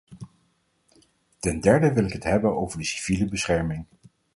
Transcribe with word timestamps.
Ten 1.39 1.59
derde 1.61 1.93
wil 1.93 2.05
ik 2.05 2.13
het 2.13 2.23
hebben 2.23 2.55
over 2.55 2.77
de 2.77 2.85
civiele 2.85 3.25
bescherming. 3.29 3.85